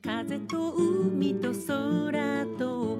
[0.00, 2.98] 風と海と空と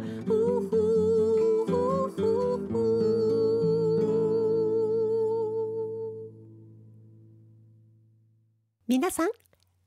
[8.88, 9.28] 皆さん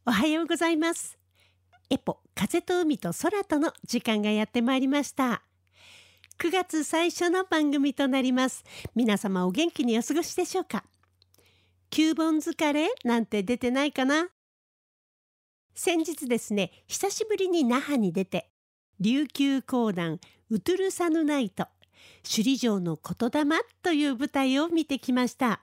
[0.05, 1.17] おはようございます。
[1.89, 5.41] エポ風と海と空との時間がやってまいりました。
[6.39, 8.63] 9月最初の番組となります。
[8.96, 10.85] 皆様お元気にお過ごしでしょうか
[11.91, 14.29] ？9本疲れなんて出てないかな？
[15.74, 18.49] 先日ですね久しぶりに那覇に出て
[19.00, 20.20] 琉球講談
[20.50, 21.68] ウトゥルサヌナイト
[22.23, 25.62] 首里城の言霊という舞台を見てきました。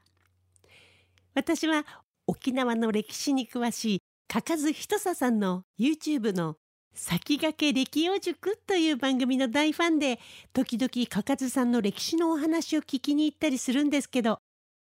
[1.34, 1.84] 私は
[2.26, 6.56] 沖縄の歴史に詳しいかかずひとささんの YouTube の
[6.94, 10.18] 先駆け歴代塾という番組の大ファンで
[10.52, 14.40] 時々かかずさんの歴史のお話を聞きに行ったりするんですけど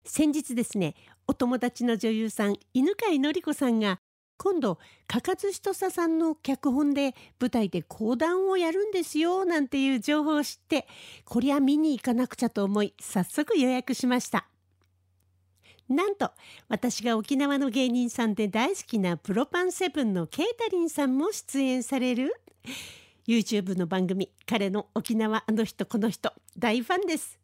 [0.04, 0.94] 先日ですね
[1.26, 3.98] お友達の女優さん犬飼のり子さんが
[4.38, 10.86] 今度かかずひとささんの脚本で舞台で講談をやるんですよなんていう情報を知って
[11.24, 14.48] こりゃ見に行かなくちゃと思い早速予約しました。
[15.88, 16.30] なんと
[16.68, 22.34] 私が沖縄の芸人さんで大好きなプロパンセブンのケータリンさんも出演される
[23.26, 27.38] YouTube の番組彼の沖縄あの人この人大ファンです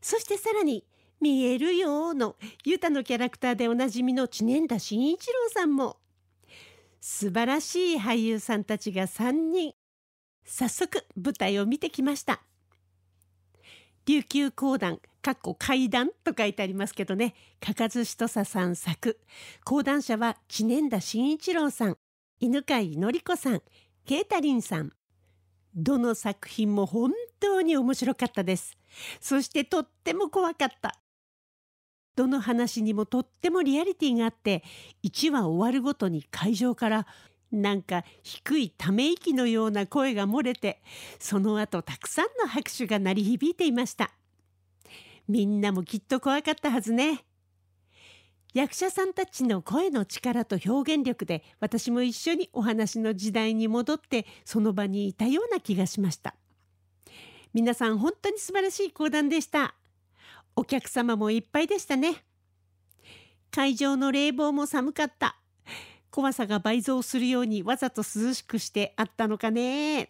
[0.00, 0.84] そしてさらに
[1.20, 5.98] 見えるよのユタのキャラクターでおなじみの知念田真一郎さんも
[7.06, 9.74] 素晴らしい俳優さんたちが3人。
[10.46, 12.40] 早速舞台を見てきました。
[14.06, 17.34] 琉球講談かっこ階段と書いてありますけどね。
[17.60, 19.20] かかずしとささん作。
[19.66, 21.98] 講談社は知念田真一郎さん。
[22.40, 23.62] 犬飼のり子さん。
[24.06, 24.90] ケータリンさん。
[25.74, 28.78] どの作品も本当に面白かったです。
[29.20, 30.98] そしてとっても怖かった。
[32.16, 34.62] どの話にもとってもリアリティがあって
[35.04, 37.06] 1話終わるごとに会場から
[37.50, 40.82] なんか低いため息のような声が漏れて
[41.18, 44.12] その後たくさんの拍手が鳴り響いていました。
[45.26, 47.24] みんなもきっと怖かったはずね。
[48.52, 56.36] 役者さんたちの声の力と表現力で私も一緒にお話の時代に戻ってその場にいたような気がしました。
[57.52, 59.74] 皆さん本当に素晴らしい講談でした。
[60.56, 62.24] お客様もいっぱいでしたね。
[63.50, 65.36] 会場の冷房も寒かった。
[66.10, 70.08] 怖さが倍増するようにわざと涼しくしてあったのかね。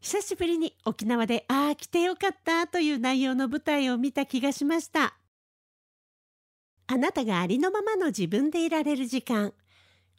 [0.00, 5.14] 久しぶりに沖縄でああ来てよかったという内容の舞台を見た気がしました。
[6.88, 9.54] あなたがありのままの自分でいられる時間。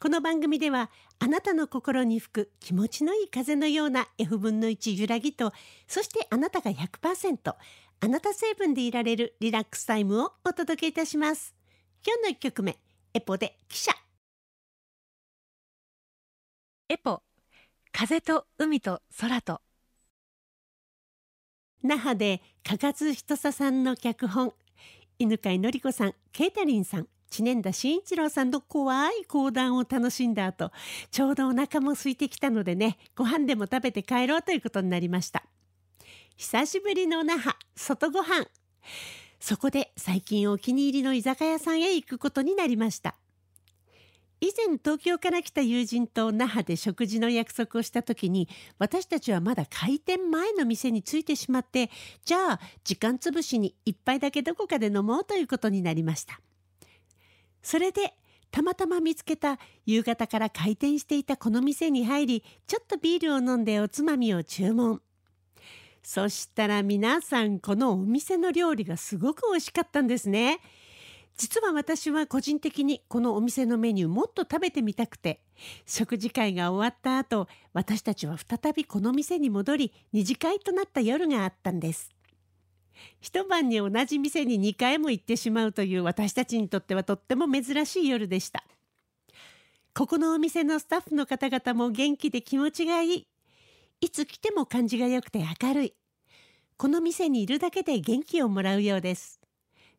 [0.00, 5.52] この番組ではあなたの心に吹く気持ちのいい風のような F 分の1揺らぎと
[5.86, 7.54] そしてあなたが100%
[8.04, 11.54] あなた成分でいられるリラックスタイムをお届けいたします。
[12.06, 12.76] 今日の1曲目
[13.14, 13.92] エポで記者
[16.90, 17.22] エポ
[17.92, 19.62] 風と海と空と。
[21.82, 24.52] 那覇で加賀ひとささんの脚本
[25.18, 30.72] 犬飼のり子さんケータリンさん知念田真一郎さんの怖い講談を楽しんだ後
[31.10, 35.46] ちょうどお腹も空いてきたのでねご飯でも食べて帰ろうということになりました
[36.36, 38.46] 久しぶりの那覇外ご飯。
[39.38, 43.14] そこで最近お気に入りの居酒屋さんへ行くことになりました。
[44.40, 51.88] 以前東京から来た友人と那覇で食事の約束をした時に私たちはまだ開店前の店に着いてしまって
[52.24, 56.40] じゃあ時間つぶしに一杯だけどこかで飲もうということになりました。
[57.62, 58.12] それで
[58.50, 65.00] たまたま見つけた夕方から開店していたこの店に入りちょっとビールを飲んでおつまみを注文。
[66.04, 70.60] そしたら皆さんこのお店の料理がすごく美味しかったんですね。
[71.36, 75.40] 実は私は個人的にこのお店のメニューもっと食べてみたくて
[75.84, 82.10] 食事会が終わった後私たちは再びこの店に戻り二次会となった夜があったんです。
[83.20, 88.62] 一晩に同じ店に2回も行ってしまうという私たちにとってはとっても珍しい夜でした。
[89.94, 93.26] ここのお店のスタッフの方々も元気で気持ちがいい。
[94.04, 95.94] いつ来ても感じが良くて明るい。
[96.76, 99.40] この店にいるだけで元気をもらうようです。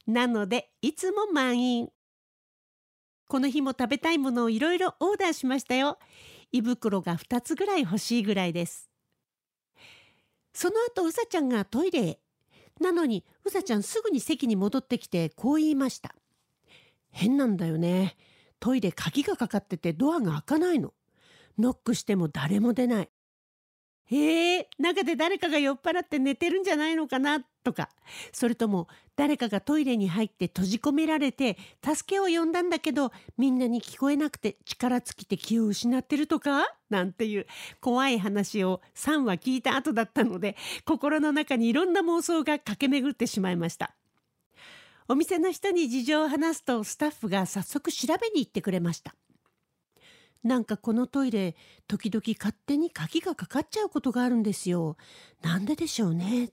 [0.06, 1.90] なのでいつも満員。
[3.28, 5.98] この日も食べたいものをいろいろオーダーしましたよ。
[6.52, 8.92] 胃袋が2つぐらい欲しいぐらいです。
[10.54, 12.20] その後うさちゃんがトイレへ。
[12.80, 16.14] なのにうさちゃんすぐに席に戻ってきてこう言いました。
[17.10, 18.18] 変なんだよね。
[18.60, 20.94] トイレ鍵がかかっててドアが開かないの。
[21.58, 23.10] ノックしても誰も出ない。
[24.08, 27.90] へえ中で誰かが酔っ払って寝てるんじゃないのかなとか。
[28.32, 36.76] それとも誰かがトイレに入って閉じ込められて助けを呼んだんだけどみんなに聞こえなくて力尽きて気を失ってるとか？
[36.90, 37.48] なんていう
[37.82, 40.56] 怖い話を3話聞いた後だったので
[40.86, 43.96] 心の中にいろんな妄想が駆け巡ってしまいました。
[45.08, 49.16] お店の人に事情を話すとスタッフが早速調べに行ってくれました。
[50.46, 51.56] なんかこのトイレ
[51.88, 54.96] 時々勝手に鍵がかかっちゃうことがあるんですよ
[55.42, 56.52] なんででしょうね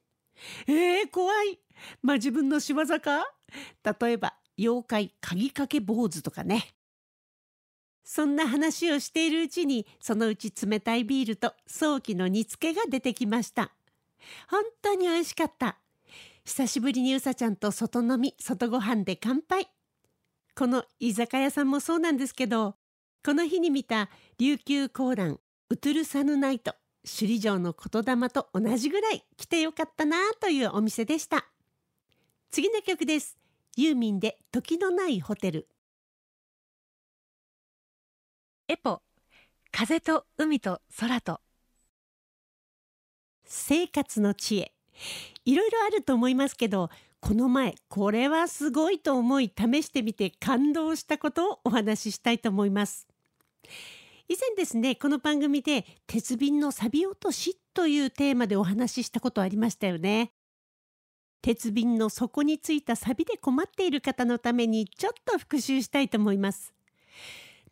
[0.66, 1.60] えー、怖い。
[2.02, 3.26] まあ、自分の仕業か？
[4.00, 6.74] 例えば、妖怪鍵かけ坊主とかね。
[8.04, 13.72] そんな話をしているうちに、そのうち冷たいビールと早期の煮付けが出てきました。
[14.48, 15.78] 本当に美味しかった。
[16.44, 19.68] 久しぶりにうさちゃんと外飲み、外ご飯で乾杯。
[20.56, 22.74] この居酒屋さんもそうなんですけど、
[23.24, 25.38] この日に見た琉球講談
[25.70, 26.74] ウトゥルサヌナイト
[27.04, 31.46] 首里城の言霊と同じぐらい来てよかったなというお店でした。
[32.50, 33.38] 次の曲です。
[33.76, 35.68] ユーミンで時のないホテル。
[38.66, 39.02] エポ
[39.70, 41.40] 風と海と空と。
[43.44, 44.72] 生活の知恵。
[45.44, 46.90] いろいろあると思いますけど
[47.20, 53.06] この前これはすごいと思い試してみて感動したことをお話ししたいと思います
[54.28, 60.32] 以前ですねこの番組で鉄瓶の錆落としというテーマでお話ししたことありましたよね。
[61.42, 66.72] 鉄瓶の底についた錆で困っている方のためにちょっと復習したいと思います。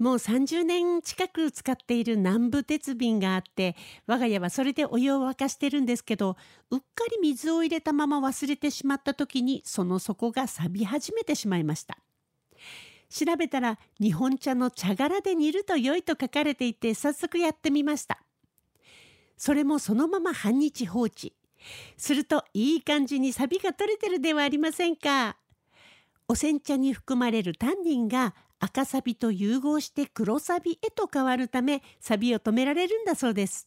[0.00, 3.76] もう30年近く使っている南部鉄瓶があって
[4.06, 6.38] 我が家はそれでお湯を沸かしてるんですけど
[6.70, 11.98] うっかり水を入れたまま忘れてしまった時にその底が錆び始めてしまいました。
[13.10, 18.22] 調べたら日本茶の茶殻で煮ると良いと書かれていて早速やってみました。
[19.36, 21.34] それもそのまま半日放置。
[21.96, 25.36] するといい感じに錆が取れてるではありませんか。
[26.28, 33.66] お煎茶に含まれるタンニンが赤サビと融合して黒サビへと変わるためサビを止められるんだそうです。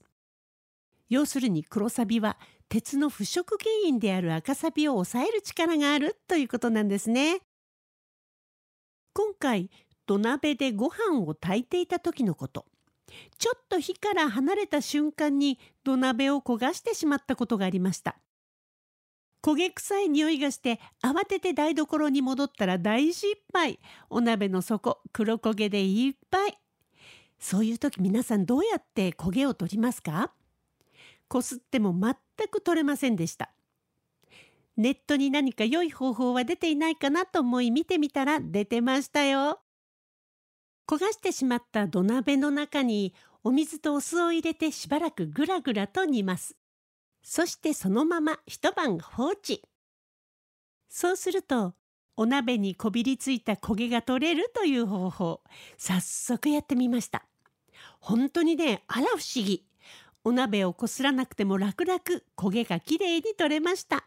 [1.09, 2.37] 要するに黒サビは
[2.69, 7.41] 鉄の腐食原因である赤サビを抑える力があるということなんですね。
[9.13, 9.69] 今回
[10.05, 12.65] 土鍋でご飯を炊いていた時のこと。
[13.37, 18.17] ちょっと火から離れた瞬間に土鍋を焦がしてしまったことがありました。
[19.43, 23.79] 焦げ臭い匂いがして慌てて台所に戻ったら大失敗。
[24.09, 26.57] お鍋の底黒焦げでいっぱい。
[27.39, 30.31] そういう時皆さんどうやって焦げを取りますか？
[31.27, 32.15] こすっても全
[32.47, 33.51] く取れませんでした。
[34.75, 39.59] ネットに何か良い方法は出ていないかなと思い見てみたら出てましたよ。
[40.87, 46.55] 焦がしてしまった土鍋の中にお水とお酢を入れてしばらくぐらぐらと煮ます。
[47.21, 49.63] そしてそのまま一晩放置。
[50.89, 51.73] そうすると
[52.15, 55.41] お鍋にこびりついた焦げが取れるという方法、
[55.77, 57.25] 早速やってみました。
[57.99, 59.65] 本当にね、あら不思議。
[60.23, 61.99] お鍋をこすらなくても楽々
[62.37, 64.05] 焦げがきれいに取れました。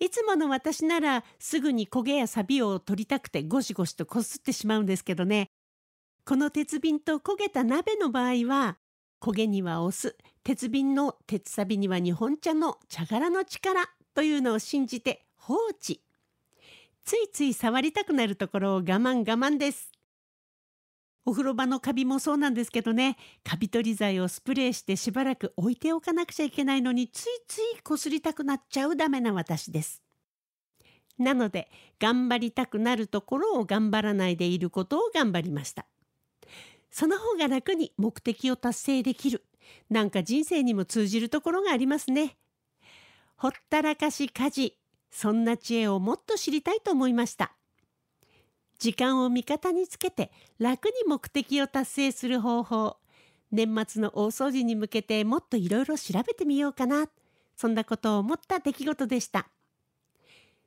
[0.00, 5.50] いつもの私ならすぐに焦げやサビを取りたくてゴシゴシとこすってしまうんですけどね。
[6.24, 8.78] この鉄瓶と焦げた鍋の場合は
[9.20, 16.02] 焦げにはお酢鉄瓶の鉄サビには日本茶の茶殻の力というのを信じて放置。
[17.04, 19.90] ついつい触りたくなるところを我慢我慢です。
[21.28, 23.18] お風呂場のカビもそうなんですけどね。
[23.44, 30.02] カビ取り剤をスプレーしてしばらく置いておかなくちゃいけないのについついこすりたくなっちゃうダメな私です。
[31.18, 31.70] なので
[32.00, 35.84] 頑張りたくなるところを頑張らないでいることを頑張りました。
[36.90, 39.44] その方が楽に目的を達成できる。
[39.90, 42.38] なんか人生にも通じるところがありますね。
[43.36, 44.78] ほったらかし家事。
[45.10, 47.57] そんな知恵をもっと知りたいと思いました。
[48.78, 52.96] 時間を味方につけて楽に目的を達成する方法。
[53.50, 57.08] 年末の大掃除に向けてもっといろいろ調べてみようかな。
[57.56, 59.48] そんなことを思った出来事でした。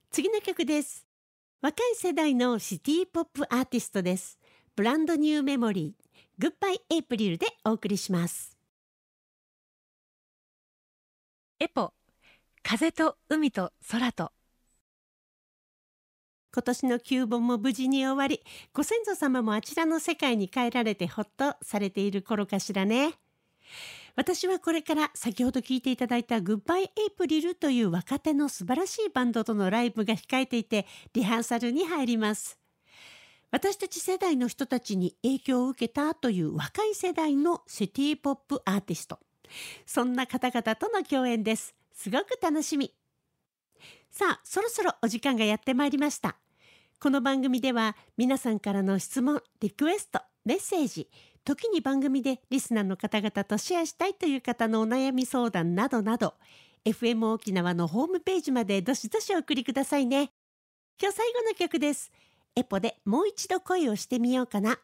[0.09, 1.07] 次の曲です。
[1.61, 4.39] 若い世代のシティポップアーティストです。
[4.75, 6.01] ブランドニューメモリー。
[6.37, 8.57] グッバイエイプリルでお送りします。
[11.59, 11.93] エポ
[12.63, 14.31] 風と海と空と。
[16.53, 18.41] 今年の旧盆も無事に終わり
[18.73, 23.13] ご先祖様もあちらの世界に帰られてほっとされている頃かしらね。
[24.15, 32.57] 私はこれから先ほど聞いていただいたグッバイエイプリルという若手の素晴らしいバンドとのライブが控えていてリハーサルに入ります。
[33.51, 39.19] 私たち世代の人たちに影響を受けたという若い世代のシティポップアーティスト。
[39.85, 41.75] そんな方々との共演です。
[41.93, 42.93] すごく楽しみ。
[44.11, 46.35] さあそろそろお時間がやってまいりました。
[46.99, 51.09] この番組では皆さんからの質問リクエストメッセージ
[51.45, 56.35] 時に番組でリスナーの方々とシェアしたいという方のお悩み相談などなど
[56.85, 60.31] FM 沖縄のホームページまでどしどしお送りくださいね。
[61.01, 62.11] 今日最後の曲です。
[62.55, 64.77] エポでもう一度恋をしてみようかな。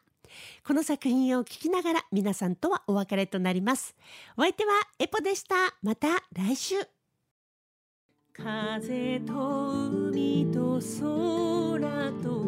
[0.66, 3.94] この作品を聴きながら皆さんとはお別れとなります。
[4.38, 5.54] お相手はエポでした。
[5.82, 6.97] また来週。
[8.40, 12.46] 風と海と空と